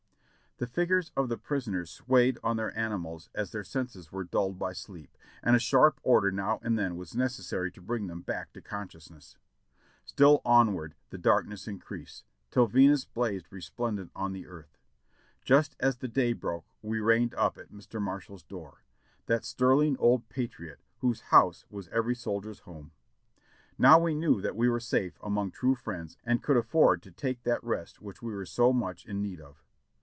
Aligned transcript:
The 0.57 0.67
figures 0.67 1.11
of 1.17 1.27
the 1.27 1.39
prisoners 1.39 1.89
swayed 1.89 2.37
on 2.43 2.55
their 2.57 2.77
animals 2.77 3.31
as 3.33 3.49
their 3.49 3.63
senses 3.63 4.11
were 4.11 4.23
dulled 4.25 4.59
by 4.59 4.73
sleep, 4.73 5.17
and 5.41 5.55
a 5.55 5.59
sharp 5.59 5.99
order 6.03 6.31
now 6.31 6.59
and 6.61 6.77
then 6.77 6.95
was 6.97 7.15
necessary 7.15 7.71
to 7.71 7.81
bring 7.81 8.05
them 8.05 8.21
back 8.21 8.53
to 8.53 8.61
consciousness. 8.61 9.37
632 10.05 10.05
JOHNNY 10.05 10.05
REB 10.05 10.05
AND 10.05 10.13
BILLY 10.17 10.31
YANK 10.33 10.37
Still 10.37 10.51
onward 10.51 10.95
the 11.09 11.17
darkness 11.17 11.67
increased, 11.67 12.25
till 12.51 12.67
Venus 12.67 13.05
blazed 13.05 13.47
resplend 13.49 13.99
ent 14.01 14.11
on 14.15 14.33
the 14.33 14.45
earth. 14.45 14.77
Just 15.43 15.75
as 15.79 15.97
the 15.97 16.07
day 16.07 16.31
broke 16.31 16.65
we 16.83 16.99
reined 16.99 17.33
up 17.33 17.57
at 17.57 17.71
Mr. 17.71 17.99
Marshall's 17.99 18.43
door— 18.43 18.83
that 19.25 19.43
sterling 19.43 19.97
old 19.97 20.29
patriot 20.29 20.79
whose 20.99 21.21
house 21.21 21.65
was 21.71 21.87
every 21.87 22.13
soldier's 22.13 22.59
home. 22.59 22.91
Now 23.79 23.97
we 23.97 24.13
knew 24.13 24.41
that 24.41 24.55
we 24.55 24.69
were 24.69 24.79
safe 24.79 25.17
among 25.23 25.49
true 25.49 25.73
friends 25.73 26.17
and 26.23 26.43
could 26.43 26.55
afford 26.57 27.01
to 27.01 27.11
take 27.11 27.41
that 27.43 27.63
rest 27.63 27.99
which 27.99 28.21
we 28.21 28.31
were 28.31 28.45
so 28.45 28.71
much 28.71 29.07
in 29.07 29.23
need 29.23 29.41
of. 29.41 29.63